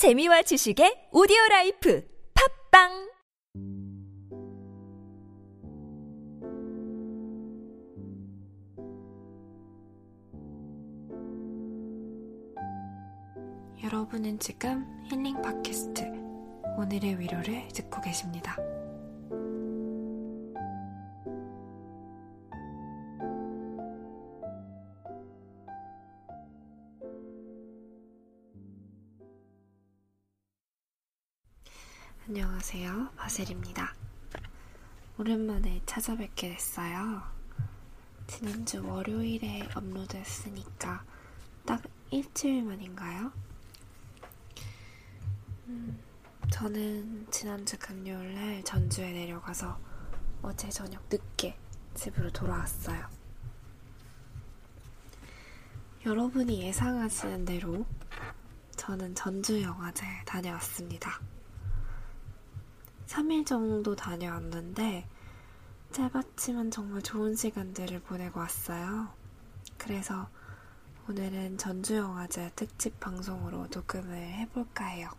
재미와 0.00 0.40
지식의 0.40 1.10
오디오 1.12 1.36
라이프 1.50 2.02
팝빵 2.72 3.10
여러분은 13.84 14.38
지금 14.38 14.86
힐링 15.10 15.42
팟캐스트 15.42 16.00
오늘의 16.78 17.20
위로를 17.20 17.68
듣고 17.68 18.00
계십니다. 18.00 18.56
안녕하세요. 32.72 33.10
바셀입니다. 33.16 33.96
오랜만에 35.18 35.82
찾아뵙게 35.86 36.50
됐어요. 36.50 37.20
지난주 38.28 38.86
월요일에 38.86 39.68
업로드했으니까 39.74 41.04
딱 41.66 41.82
일주일 42.10 42.62
만인가요? 42.62 43.32
음, 45.66 45.98
저는 46.52 47.26
지난주 47.32 47.76
금요일날 47.76 48.62
전주에 48.62 49.10
내려가서 49.14 49.76
어제 50.40 50.68
저녁 50.68 51.02
늦게 51.10 51.58
집으로 51.94 52.30
돌아왔어요. 52.30 53.04
여러분이 56.06 56.62
예상하시는 56.62 57.44
대로 57.44 57.84
저는 58.76 59.16
전주 59.16 59.60
영화제에 59.60 60.24
다녀왔습니다. 60.24 61.20
3일 63.10 63.44
정도 63.44 63.96
다녀왔는데 63.96 65.04
짧았지만 65.90 66.70
정말 66.70 67.02
좋은 67.02 67.34
시간들을 67.34 68.02
보내고 68.02 68.38
왔어요. 68.38 69.08
그래서 69.76 70.28
오늘은 71.08 71.58
전주영화제 71.58 72.52
특집 72.54 73.00
방송으로 73.00 73.66
녹음을 73.74 74.16
해볼까 74.16 74.84
해요. 74.84 75.10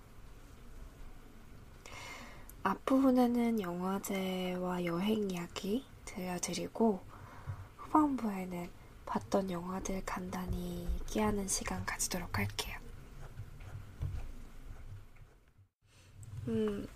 앞부분에는 2.64 3.60
영화제와 3.60 4.86
여행 4.86 5.30
이야기 5.30 5.84
들려드리고 6.06 7.04
후반부에는 7.76 8.70
봤던 9.06 9.52
영화들 9.52 10.02
간단히 10.06 10.88
얘기하는 11.02 11.46
시간 11.50 11.86
가지도록 11.86 12.38
할게요. 12.38 12.78
음, 16.48 16.88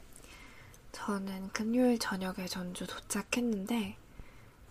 저는 1.05 1.49
금요일 1.49 1.99
저녁에 1.99 2.47
전주 2.47 2.87
도착했는데 2.87 3.95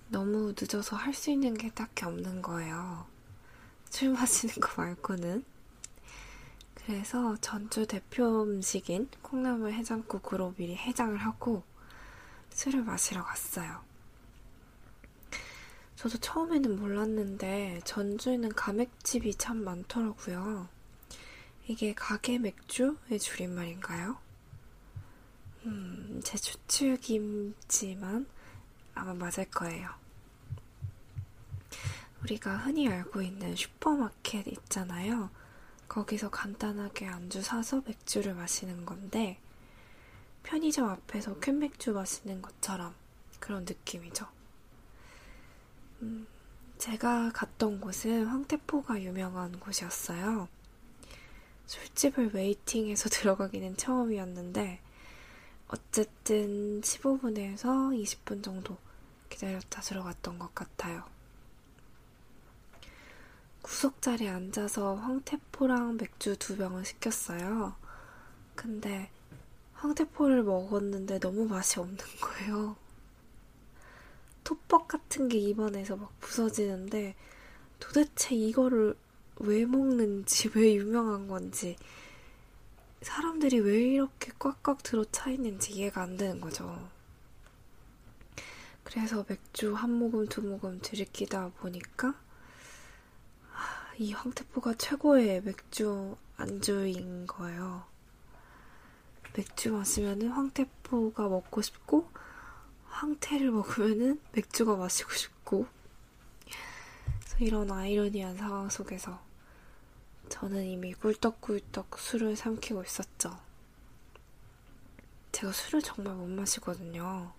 너무 0.09 0.53
늦어서 0.59 0.97
할 0.97 1.15
수 1.15 1.31
있는 1.31 1.55
게 1.55 1.71
딱히 1.71 2.07
없는 2.07 2.43
거예요. 2.43 3.07
술 3.89 4.11
마시는 4.11 4.57
거 4.57 4.83
말고는. 4.83 5.45
그래서 6.75 7.37
전주 7.41 7.87
대표 7.87 8.43
음식인 8.43 9.09
콩나물 9.23 9.75
해장국으로 9.75 10.55
미리 10.57 10.75
해장을 10.75 11.17
하고 11.19 11.63
술을 12.51 12.83
마시러 12.83 13.23
갔어요. 13.23 13.85
저도 15.95 16.19
처음에는 16.19 16.81
몰랐는데 16.81 17.81
전주에는 17.85 18.49
가맥집이 18.49 19.37
참 19.37 19.63
많더라고요. 19.63 20.69
이게 21.69 21.95
가게 21.95 22.41
맥주의 22.41 23.21
줄임말인가요? 23.21 24.24
음, 25.65 26.21
제 26.23 26.37
추측임지만 26.37 28.27
아마 28.95 29.15
맞을 29.15 29.47
거예요. 29.47 29.89
우리가 32.23 32.57
흔히 32.59 32.89
알고 32.89 33.23
있는 33.23 33.57
슈퍼마켓 33.57 34.47
있잖아요. 34.47 35.31
거기서 35.89 36.31
간단하게 36.31 37.07
안주 37.07 37.43
사서 37.43 37.83
맥주를 37.87 38.35
마시는 38.35 38.85
건데, 38.87 39.39
편의점 40.43 40.89
앞에서 40.89 41.39
캔맥주 41.39 41.93
마시는 41.93 42.43
것처럼 42.43 42.95
그런 43.41 43.65
느낌이죠. 43.65 44.27
음, 46.03 46.27
제가 46.79 47.31
갔던 47.33 47.81
곳은 47.81 48.27
황태포가 48.27 49.03
유명한 49.03 49.59
곳이었어요. 49.61 50.49
술집을 51.67 52.35
웨이팅해서 52.35 53.09
들어가기는 53.11 53.77
처음이었는데, 53.77 54.81
어쨌든 55.69 56.81
15분에서 56.81 57.93
20분 58.03 58.43
정도 58.43 58.77
기다렸다 59.29 59.81
들어갔던 59.81 60.39
것 60.39 60.55
같아요. 60.55 61.05
구석자리에 63.63 64.29
앉아서 64.29 64.95
황태포랑 64.95 65.97
맥주 65.97 66.37
두 66.39 66.57
병을 66.57 66.85
시켰어요. 66.85 67.75
근데 68.55 69.11
황태포를 69.75 70.43
먹었는데 70.43 71.19
너무 71.19 71.47
맛이 71.47 71.81
없는 71.81 71.97
거예요. 72.21 72.77
톱밥 74.45 74.87
같은 74.87 75.29
게 75.29 75.39
입안에서 75.39 75.97
막 75.97 76.13
부서지는데 76.21 77.15
도대체 77.81 78.35
이거를 78.35 78.95
왜 79.37 79.65
먹는지, 79.65 80.51
왜 80.55 80.75
유명한 80.75 81.27
건지, 81.27 81.77
사람들이 83.05 83.61
왜 83.61 83.81
이렇게 83.83 84.33
꽉꽉 84.39 84.83
들어 84.83 85.05
차 85.05 85.29
있는지 85.29 85.75
이해가 85.75 86.01
안 86.01 86.17
되는 86.17 86.41
거죠. 86.41 86.89
그래서 88.83 89.27
맥주 89.29 89.75
한 89.75 89.93
모금, 89.93 90.27
두 90.27 90.41
모금 90.41 90.81
들이키다 90.81 91.51
보니까 91.59 92.15
이 93.99 94.15
황태포가 94.15 94.75
최고의 94.75 95.43
맥주 95.43 96.17
안주인 96.39 97.27
거예요. 97.27 97.85
맥주 99.37 99.73
마시면은 99.73 100.29
황태포가 100.31 101.29
먹고 101.29 101.61
싶고, 101.61 102.09
황태를 102.87 103.51
먹으면은 103.51 104.19
맥주가 104.33 104.77
마시고 104.77 105.13
싶고, 105.13 105.67
그래서 107.21 107.37
이런 107.39 107.71
아이러니한 107.71 108.39
상황 108.39 108.71
속에서 108.71 109.21
저는 110.29 110.65
이미 110.65 110.95
꿀떡꿀떡 110.95 111.99
술을 111.99 112.37
삼키고 112.37 112.83
있었죠. 112.83 113.39
제가 115.33 115.53
술을 115.53 115.83
정말 115.83 116.15
못 116.15 116.27
마시거든요. 116.27 117.33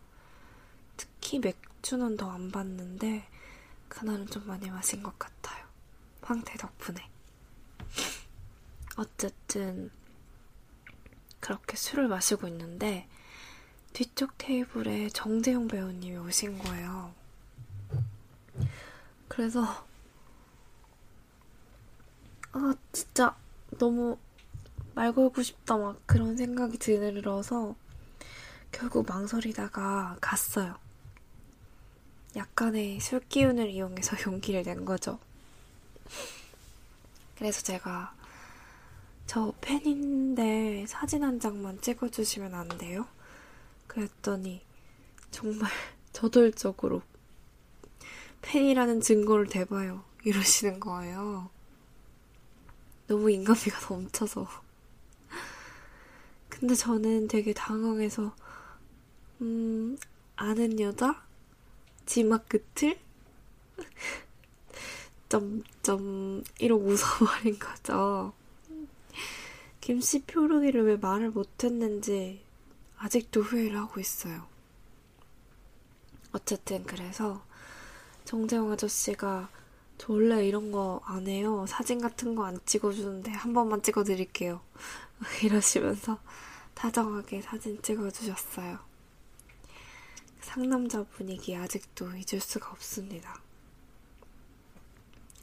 특히 0.98 1.40
맥주는 1.40 2.18
더 2.18 2.32
안 2.32 2.52
봤는데, 2.52 3.28
그날은 3.90 4.28
좀 4.28 4.48
많이 4.48 4.70
마신 4.70 5.04
것 5.04 5.18
같아요. 5.18 5.66
황태 6.22 6.58
덕분에. 6.58 7.10
어쨌든, 8.98 9.92
그렇게 11.40 11.76
술을 11.78 12.08
마시고 12.08 12.48
있는데, 12.48 13.08
뒤쪽 13.94 14.38
테이블에 14.38 15.10
정재용 15.10 15.68
배우님이 15.68 16.18
오신 16.18 16.60
거예요. 16.60 17.14
그래서, 19.28 19.86
아, 22.58 22.74
진짜 22.94 23.36
너무 23.78 24.18
말 24.94 25.12
걸고 25.12 25.44
싶다, 25.44 25.76
막 25.76 26.00
그런 26.06 26.38
생각이 26.38 26.78
들어서, 26.78 27.76
결국 28.72 29.06
망설이다가 29.06 30.18
갔어요. 30.22 30.78
약간의 32.34 33.02
술 33.02 33.20
기운을 33.20 33.70
이용해서 33.70 34.16
용기를 34.26 34.64
낸 34.64 34.86
거죠. 34.86 35.20
그래서 37.38 37.62
제가 37.62 38.16
저 39.28 39.54
팬인데 39.60 40.86
사진 40.88 41.26
한 41.26 41.42
장만 41.42 41.82
찍어주시면 41.82 42.54
안 42.54 42.70
돼요? 42.70 43.06
그랬더니 43.88 44.62
정말 45.30 45.70
저돌적으로 46.14 47.02
팬이라는 48.44 49.02
증거를 49.02 49.48
대봐요. 49.48 50.06
이러시는 50.24 50.80
거예요. 50.80 51.50
너무 53.08 53.30
인간미가 53.32 53.80
넘쳐서. 53.90 54.48
근데 56.50 56.76
저는 56.76 57.28
되게 57.28 57.54
당황해서, 57.54 58.36
음, 59.42 59.98
아는 60.36 60.80
여자? 60.80 61.24
지막 62.06 62.48
끝을? 62.50 63.00
점점 65.30 66.44
이러고 66.60 66.86
웃어버린 66.86 67.60
거죠. 67.60 68.34
김씨 69.82 70.24
표르기를 70.24 70.84
왜 70.86 70.98
말을 70.98 71.30
못했는지 71.32 72.42
아직도 72.98 73.42
후회를 73.42 73.78
하고 73.78 74.00
있어요. 74.00 74.48
어쨌든 76.32 76.84
그래서 76.86 77.46
정재영 78.26 78.72
아저씨가 78.72 79.50
저 79.98 80.14
원래 80.14 80.46
이런 80.48 80.72
거 80.72 81.02
안 81.06 81.28
해요. 81.28 81.66
사진 81.68 82.02
같은 82.02 82.36
거 82.36 82.46
안 82.46 82.60
찍어주는데 82.66 83.32
한 83.32 83.54
번만 83.54 83.82
찍어드릴게요. 83.82 84.62
이러시면서 85.44 86.20
다정하게 86.74 87.42
사진 87.42 87.82
찍어주셨어요. 87.82 88.80
상남자 90.42 91.04
분위기 91.04 91.56
아직도 91.56 92.10
잊을 92.16 92.40
수가 92.42 92.72
없습니다. 92.72 93.42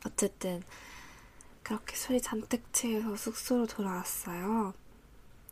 어쨌든 0.06 0.62
그렇게 1.62 1.96
술이 1.96 2.20
잔뜩 2.20 2.72
취해서 2.72 3.16
숙소로 3.16 3.66
돌아왔어요. 3.66 4.74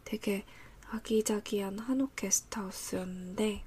되게 0.05 0.45
아기자기한 0.91 1.79
한옥 1.79 2.17
게스트하우스였는데 2.17 3.63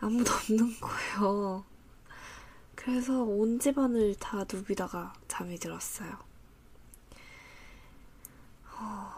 아무도 0.00 0.32
없는 0.32 0.80
거예요. 0.80 1.64
그래서 2.74 3.22
온 3.22 3.58
집안을 3.58 4.14
다 4.16 4.44
누비다가 4.50 5.12
잠이 5.28 5.58
들었어요. 5.58 6.10
어, 8.72 9.12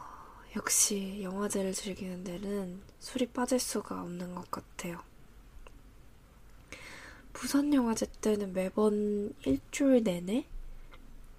역시 0.57 1.21
영화제를 1.23 1.73
즐기는 1.73 2.25
데는 2.25 2.83
술이 2.99 3.27
빠질 3.27 3.59
수가 3.61 4.03
없는 4.03 4.35
것 4.35 4.51
같아요. 4.51 5.01
부산 7.33 7.73
영화제 7.73 8.07
때는 8.21 8.53
매번 8.53 9.33
일주일 9.45 10.05
내내 10.05 10.47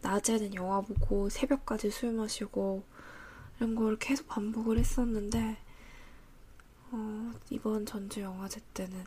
낮에는 0.01 0.55
영화 0.55 0.81
보고 0.81 1.29
새벽까지 1.29 1.91
술 1.91 2.11
마시고 2.11 2.83
이런 3.57 3.75
걸 3.75 3.97
계속 3.97 4.27
반복을 4.27 4.77
했었는데 4.79 5.57
어, 6.91 7.31
이번 7.49 7.85
전주 7.85 8.21
영화제 8.21 8.59
때는 8.73 9.03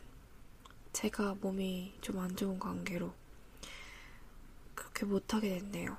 제가 0.97 1.35
몸이 1.41 1.93
좀 2.01 2.17
안 2.17 2.35
좋은 2.35 2.57
관계로 2.57 3.13
그렇게 4.73 5.05
못하게 5.05 5.59
됐네요. 5.59 5.95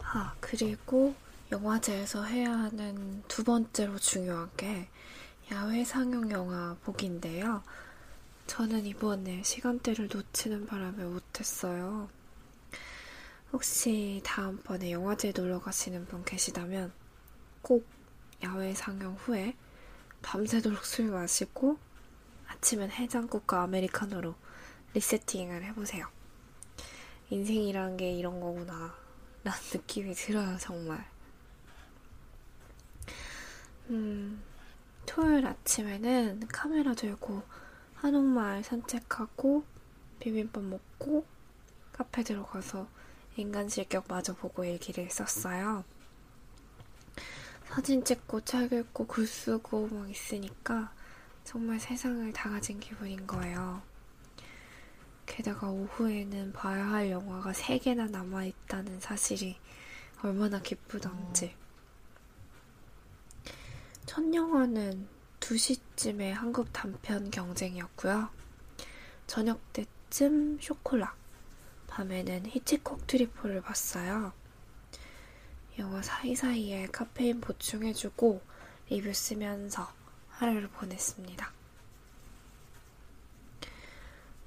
아, 0.00 0.36
그리고 0.38 1.16
영화제에서 1.50 2.22
해야 2.22 2.52
하는 2.52 3.24
두 3.26 3.42
번째로 3.42 3.98
중요한 3.98 4.48
게 4.56 4.86
야외 5.50 5.84
상영 5.84 6.30
영화 6.30 6.76
보기인데요. 6.84 7.64
저는 8.46 8.86
이번에 8.86 9.42
시간대를 9.42 10.08
놓치는 10.12 10.66
바람에 10.66 11.02
못했어요. 11.02 12.08
혹시 13.52 14.20
다음번에 14.24 14.92
영화제 14.92 15.32
놀러 15.34 15.58
가시는 15.60 16.06
분 16.06 16.24
계시다면 16.24 16.92
꼭 17.60 17.84
야외 18.44 18.72
상영 18.72 19.14
후에 19.14 19.56
밤새도록 20.22 20.84
술 20.84 21.10
마시고 21.10 21.78
아침엔 22.46 22.90
해장국과 22.90 23.62
아메리카노로 23.62 24.34
리세팅을 24.94 25.64
해보세요. 25.64 26.06
인생이란 27.30 27.96
게 27.96 28.12
이런 28.12 28.40
거구나. 28.40 28.94
라는 29.44 29.60
느낌이 29.72 30.14
들어요, 30.14 30.56
정말. 30.58 31.04
음, 33.90 34.42
토요일 35.06 35.46
아침에는 35.46 36.46
카메라 36.48 36.94
들고 36.94 37.42
한옥마을 37.96 38.62
산책하고 38.62 39.64
비빔밥 40.20 40.62
먹고 40.62 41.26
카페 41.92 42.22
들어가서 42.22 42.86
인간 43.36 43.68
실격 43.68 44.04
마저 44.08 44.34
보고 44.34 44.64
일기를 44.64 45.10
썼어요. 45.10 45.84
사진 47.74 48.04
찍고 48.04 48.42
책 48.42 48.70
읽고 48.70 49.06
글 49.06 49.26
쓰고 49.26 49.88
막 49.88 50.10
있으니까 50.10 50.92
정말 51.42 51.80
세상을 51.80 52.30
다 52.34 52.50
가진 52.50 52.78
기분인 52.78 53.26
거예요. 53.26 53.80
게다가 55.24 55.70
오후에는 55.70 56.52
봐야 56.52 56.86
할 56.90 57.10
영화가 57.10 57.52
3개나 57.52 58.10
남아있다는 58.10 59.00
사실이 59.00 59.56
얼마나 60.22 60.60
기쁘던지. 60.60 61.56
첫 64.04 64.22
영화는 64.34 65.08
2시쯤에 65.40 66.32
한국 66.32 66.70
단편 66.74 67.30
경쟁이었고요. 67.30 68.28
저녁 69.26 69.72
때쯤 69.72 70.58
쇼콜라, 70.60 71.14
밤에는 71.86 72.44
히치콕 72.48 73.06
트리플을 73.06 73.62
봤어요. 73.62 74.34
영화 75.78 76.02
사이사이에 76.02 76.88
카페인 76.88 77.40
보충해주고 77.40 78.40
리뷰 78.90 79.12
쓰면서 79.12 79.92
하루를 80.28 80.68
보냈습니다. 80.68 81.52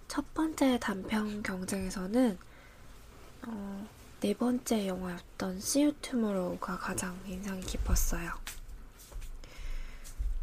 첫 0.07 0.33
번째 0.33 0.79
단편 0.79 1.43
경쟁에서는 1.43 2.37
어, 3.47 3.87
네 4.21 4.33
번째 4.33 4.87
영화였던 4.87 5.57
See 5.57 5.85
You 5.85 5.95
Tomorrow가 6.01 6.77
가장 6.77 7.19
인상이 7.25 7.61
깊었어요. 7.61 8.31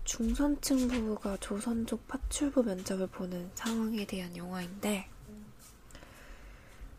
중산층 0.04 0.88
부부가 0.88 1.36
조선족 1.38 2.06
파출부 2.06 2.64
면접을 2.64 3.06
보는 3.06 3.50
상황에 3.54 4.04
대한 4.04 4.36
영화인데 4.36 5.08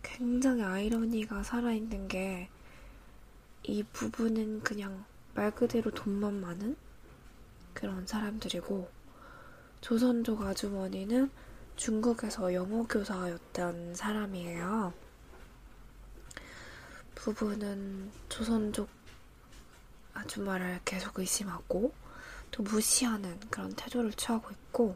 굉장히 0.01 0.63
아이러니가 0.63 1.43
살아있는 1.43 2.07
게 2.07 2.49
이 3.65 3.81
부부는 3.81 4.61
그냥 4.61 5.05
말 5.33 5.49
그대로 5.55 5.89
돈만 5.89 6.41
많은 6.41 6.75
그런 7.73 8.05
사람들이고 8.05 8.89
조선족 9.79 10.41
아주머니는 10.41 11.31
중국에서 11.77 12.53
영어 12.53 12.83
교사였던 12.83 13.95
사람이에요. 13.95 14.93
부부는 17.15 18.11
조선족 18.27 18.89
아줌마를 20.13 20.81
계속 20.83 21.17
의심하고 21.17 21.93
또 22.51 22.63
무시하는 22.63 23.39
그런 23.49 23.73
태도를 23.73 24.11
취하고 24.11 24.51
있고 24.51 24.95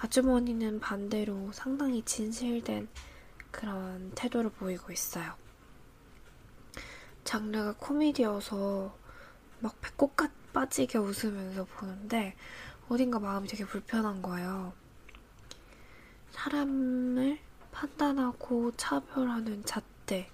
아주머니는 0.00 0.80
반대로 0.80 1.52
상당히 1.52 2.02
진실된 2.02 2.88
그런 3.50 4.12
태도를 4.14 4.50
보이고 4.50 4.90
있어요. 4.92 5.34
장르가 7.30 7.74
코미디여서 7.78 8.92
막 9.60 9.80
배꼽 9.80 10.16
빠지게 10.52 10.98
웃으면서 10.98 11.64
보는데 11.64 12.34
어딘가 12.88 13.20
마음이 13.20 13.46
되게 13.46 13.64
불편한 13.64 14.20
거예요. 14.20 14.72
사람을 16.32 17.38
판단하고 17.70 18.72
차별하는 18.72 19.64
잣대, 19.64 20.28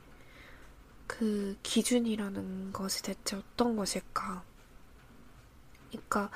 그 1.07 1.59
기준이라는 1.63 2.73
것이 2.73 3.03
대체 3.03 3.37
어떤 3.37 3.77
것일까? 3.77 4.43
그러니까 5.91 6.31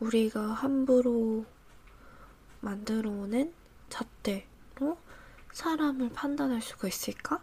우리가 0.00 0.40
함부로 0.40 1.44
만들어오는 2.62 3.52
잣대로 3.90 4.96
사람을 5.52 6.08
판단할 6.14 6.62
수가 6.62 6.88
있을까? 6.88 7.42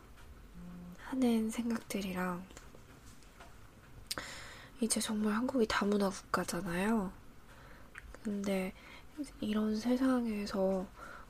하는 1.09 1.51
생각들이랑 1.51 2.54
이제 4.81 4.99
정말 4.99 5.33
한국이 5.33 5.65
다문화 5.67 6.09
국가잖아요. 6.09 7.11
근데 8.23 8.73
이런 9.39 9.79
세상에서 9.79 10.85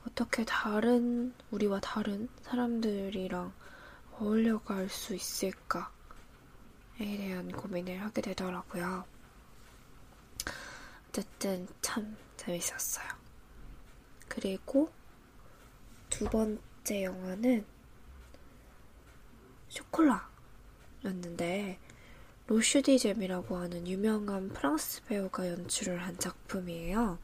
어떻게 0.06 0.44
다른 0.44 1.32
우리와 1.52 1.78
다른 1.80 2.28
사람들이랑 2.42 3.52
어울려갈 4.18 4.88
수 4.88 5.14
있을까에 5.14 5.86
대한 6.98 7.52
고민을 7.52 8.02
하게 8.02 8.20
되더라고요. 8.22 9.04
어쨌든 11.08 11.68
참 11.80 12.16
재밌었어요. 12.36 13.06
그리고 14.28 14.90
두 16.10 16.28
번째 16.28 17.04
영화는 17.04 17.64
쇼콜라였는데 19.68 21.78
로슈디잼이라고 22.48 23.56
하는 23.56 23.88
유명한 23.88 24.50
프랑스 24.50 25.02
배우가 25.04 25.48
연출을 25.48 26.00
한 26.02 26.16
작품이에요. 26.18 27.18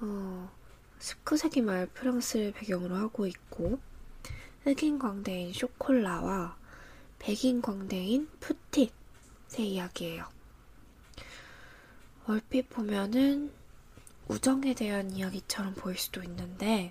어, 0.00 0.50
19세기 0.98 1.62
말 1.62 1.86
프랑스를 1.86 2.52
배경으로 2.52 2.96
하고 2.96 3.26
있고 3.26 3.78
흑인 4.64 4.98
광대인 4.98 5.52
쇼콜라와 5.52 6.56
백인 7.18 7.60
광대인 7.60 8.28
푸틴의 8.40 8.90
이야기예요. 9.58 10.26
얼핏 12.26 12.68
보면은 12.70 13.52
우정에 14.28 14.74
대한 14.74 15.10
이야기처럼 15.10 15.74
보일 15.74 15.98
수도 15.98 16.22
있는데 16.22 16.90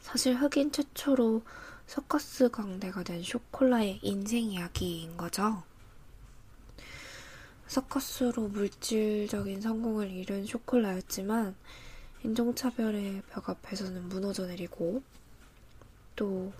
사실 0.00 0.36
흑인 0.36 0.70
최초로 0.70 1.42
서커스 1.86 2.50
광대가 2.50 3.02
된 3.04 3.22
쇼콜라의 3.22 4.00
인생 4.02 4.50
이야기인 4.50 5.16
거죠. 5.16 5.62
서커스로 7.68 8.48
물질적인 8.48 9.60
성공을 9.60 10.10
이룬 10.10 10.46
쇼콜라였지만 10.46 11.56
인종차별의 12.24 13.22
벽 13.30 13.48
앞에서는 13.48 14.08
무너져 14.08 14.46
내리고 14.46 15.02
또 16.14 16.52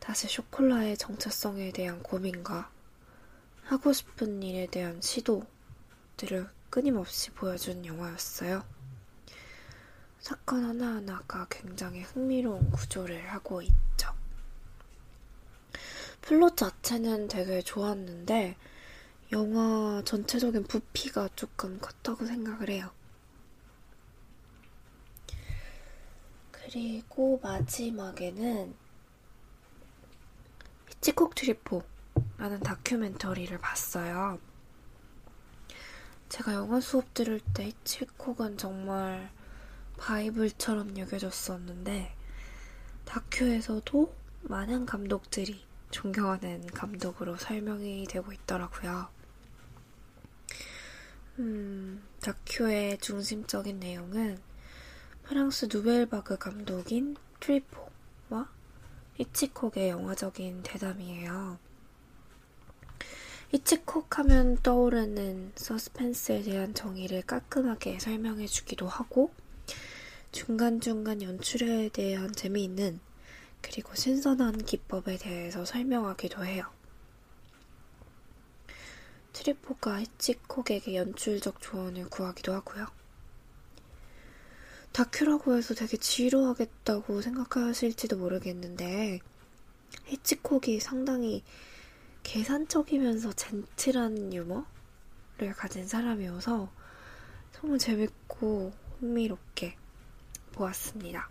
사실 0.00 0.28
쇼콜라의 0.28 0.96
정체성에 0.96 1.70
대한 1.70 2.02
고민과 2.02 2.68
하고 3.62 3.92
싶은 3.92 4.42
일에 4.42 4.66
대한 4.66 5.00
시도들을 5.00 6.48
끊임없이 6.68 7.30
보여준 7.30 7.86
영화였어요. 7.86 8.64
사건 10.20 10.64
하나하나가 10.64 11.46
굉장히 11.48 12.02
흥미로운 12.02 12.70
구조를 12.70 13.32
하고 13.32 13.62
있죠. 13.62 14.14
플롯 16.20 16.56
자체는 16.56 17.28
되게 17.28 17.62
좋았는데, 17.62 18.56
영화 19.32 20.02
전체적인 20.04 20.64
부피가 20.64 21.30
조금 21.36 21.78
컸다고 21.80 22.26
생각을 22.26 22.68
해요. 22.68 22.90
그리고 26.50 27.40
마지막에는 27.42 28.74
히치콕 30.88 31.34
트리포라는 31.34 32.60
다큐멘터리를 32.62 33.56
봤어요. 33.58 34.38
제가 36.28 36.52
영화 36.54 36.80
수업 36.80 37.14
들을 37.14 37.40
때 37.54 37.66
히치콕은 37.66 38.58
정말 38.58 39.30
바이블처럼 40.00 40.96
여겨졌었는데 40.98 42.14
다큐에서도 43.04 44.14
많은 44.42 44.86
감독들이 44.86 45.62
존경하는 45.90 46.66
감독으로 46.68 47.36
설명이 47.36 48.06
되고 48.08 48.32
있더라고요. 48.32 49.08
음, 51.38 52.02
다큐의 52.22 52.98
중심적인 52.98 53.78
내용은 53.78 54.38
프랑스 55.24 55.68
누벨바그 55.70 56.38
감독인 56.38 57.16
트리포와 57.38 58.48
히치콕의 59.14 59.90
영화적인 59.90 60.62
대담이에요. 60.62 61.58
히치콕 63.50 64.18
하면 64.18 64.56
떠오르는 64.62 65.52
서스펜스에 65.56 66.42
대한 66.42 66.72
정의를 66.72 67.22
깔끔하게 67.22 67.98
설명해 67.98 68.46
주기도 68.46 68.86
하고 68.86 69.30
중간중간 70.32 71.22
연출에 71.22 71.88
대한 71.88 72.32
재미있는 72.32 73.00
그리고 73.60 73.94
신선한 73.94 74.64
기법에 74.64 75.18
대해서 75.18 75.64
설명하기도 75.64 76.44
해요. 76.44 76.70
트리포가 79.32 80.00
히치콕에게 80.00 80.94
연출적 80.94 81.60
조언을 81.60 82.08
구하기도 82.08 82.52
하고요. 82.52 82.86
다큐라고 84.92 85.56
해서 85.56 85.74
되게 85.74 85.96
지루하겠다고 85.96 87.22
생각하실지도 87.22 88.16
모르겠는데 88.16 89.20
히치콕이 90.06 90.80
상당히 90.80 91.42
계산적이면서 92.22 93.32
젠틀한 93.32 94.32
유머를 94.32 95.54
가진 95.56 95.86
사람이어서 95.86 96.70
정말 97.52 97.78
재밌고 97.78 98.72
흥미롭게 98.98 99.79
보았습니다. 100.52 101.28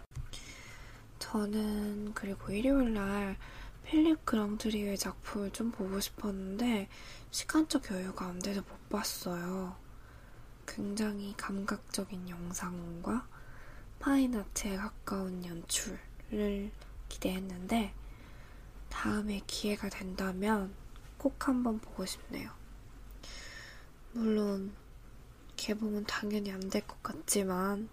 저는 1.20 2.14
그리고 2.14 2.52
일요일날 2.52 3.38
필립 3.86 4.26
그랑트리의 4.26 4.98
작품을 4.98 5.52
좀 5.52 5.72
보고 5.72 6.00
싶었는데 6.00 6.88
시간적 7.32 7.92
여유가 7.92 8.26
안 8.28 8.40
돼서 8.40 8.62
못 8.62 8.90
봤어요. 8.90 9.76
굉장히 10.68 11.34
감각적인 11.38 12.30
영상과 12.30 13.28
파인아트에 14.00 14.78
가까운 14.78 15.44
연출을 15.46 16.72
기대했는데 17.10 17.94
다음에 18.90 19.42
기회가 19.48 19.90
된다면 19.90 20.74
꼭 21.18 21.48
한번 21.48 21.80
보고 21.80 22.06
싶네요. 22.06 22.52
물론 24.14 24.74
개봉은 25.58 26.06
당연히 26.06 26.52
안 26.52 26.70
될 26.70 26.86
것 26.88 27.02
같지만 27.04 27.90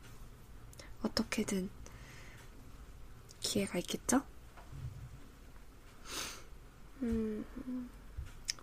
어떻게든 1.07 1.71
기회가 3.41 3.79
있겠죠? 3.79 4.23
음, 7.03 7.45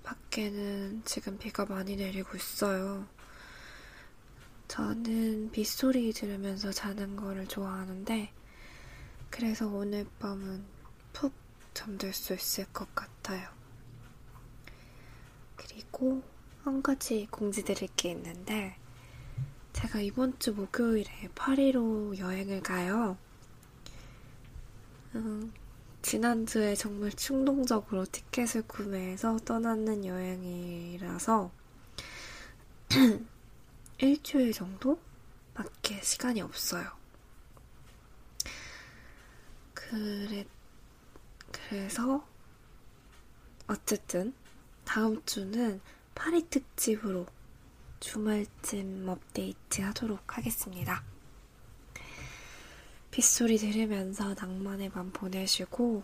밖에는 0.03 1.03
지금 1.05 1.37
비가 1.37 1.65
많이 1.65 1.95
내리고 1.95 2.35
있어요. 2.35 3.07
저는 4.67 5.51
빗소리 5.51 6.13
들으면서 6.13 6.71
자는 6.71 7.15
거를 7.15 7.47
좋아하는데, 7.47 8.33
그래서 9.29 9.67
오늘 9.67 10.05
밤은 10.19 10.65
푹 11.13 11.33
잠들 11.73 12.13
수 12.13 12.33
있을 12.33 12.65
것 12.73 12.93
같아요. 12.95 13.49
그리고 15.55 16.23
한 16.63 16.81
가지 16.81 17.27
공지 17.29 17.63
드릴 17.63 17.87
게 17.95 18.11
있는데, 18.11 18.77
제가 19.83 19.99
이번 19.99 20.39
주 20.39 20.53
목요일에 20.53 21.27
파리로 21.35 22.17
여행을 22.17 22.63
가요. 22.63 23.17
음, 25.13 25.51
지난주에 26.01 26.73
정말 26.75 27.11
충동적으로 27.11 28.05
티켓을 28.05 28.61
구매해서 28.61 29.37
떠나는 29.39 30.05
여행이라서 30.05 31.51
일주일 33.99 34.53
정도? 34.53 34.97
밖에 35.53 36.01
시간이 36.01 36.39
없어요. 36.39 36.89
그래, 39.73 40.45
그래서 41.51 42.25
어쨌든 43.67 44.33
다음 44.85 45.21
주는 45.25 45.81
파리 46.15 46.47
특집으로 46.49 47.25
주말쯤 48.03 49.07
업데이트 49.07 49.81
하도록 49.81 50.37
하겠습니다. 50.37 51.01
빗소리 53.11 53.57
들으면서 53.57 54.33
낭만의 54.33 54.89
밤 54.89 55.09
보내시고 55.11 56.03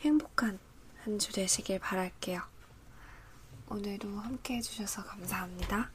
행복한 0.00 0.58
한 1.02 1.18
주 1.18 1.32
되시길 1.32 1.78
바랄게요. 1.78 2.42
오늘도 3.70 4.08
함께 4.20 4.56
해주셔서 4.56 5.04
감사합니다. 5.04 5.90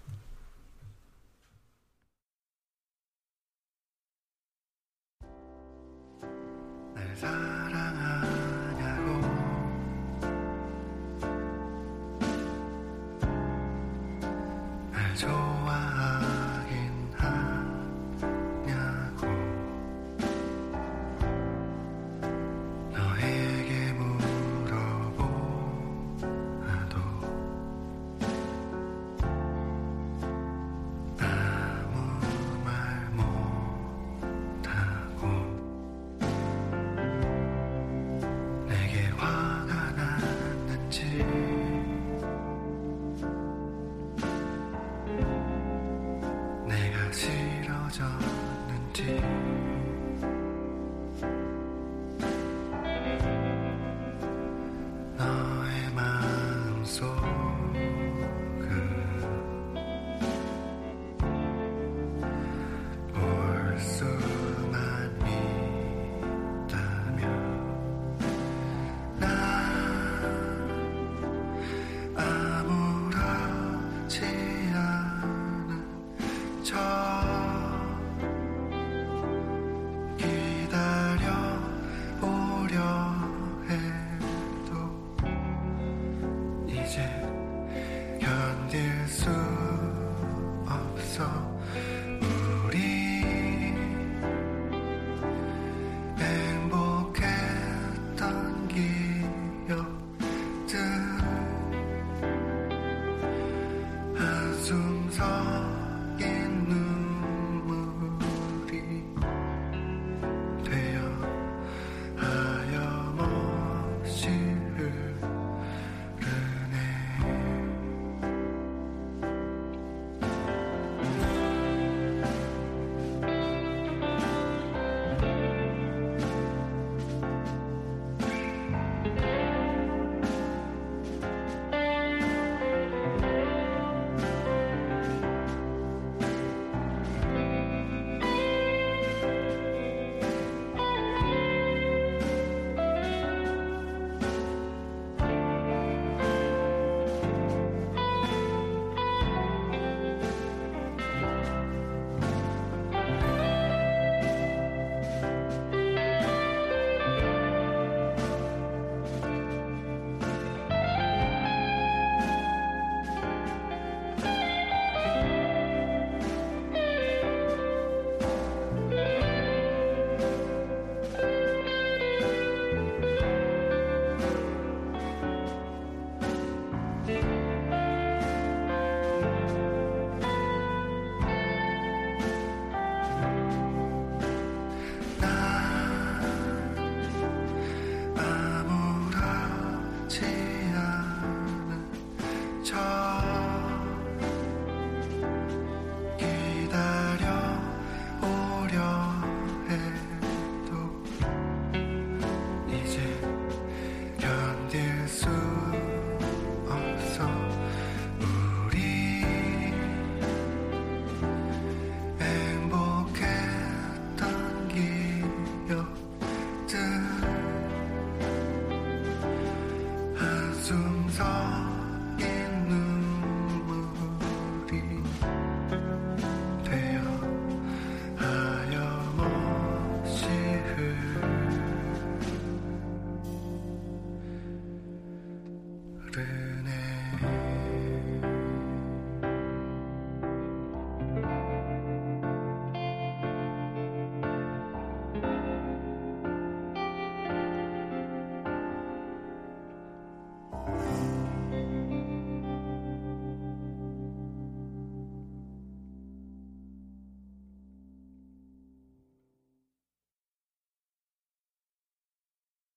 너 7.22 7.57